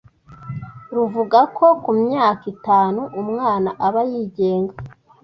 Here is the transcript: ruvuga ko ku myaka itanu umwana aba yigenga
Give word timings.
ruvuga 0.95 1.39
ko 1.57 1.65
ku 1.83 1.91
myaka 2.03 2.43
itanu 2.53 3.01
umwana 3.21 3.69
aba 3.87 4.01
yigenga 4.11 4.73